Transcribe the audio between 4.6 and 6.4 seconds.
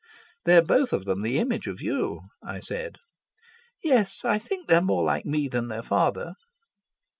they are more like me than their father."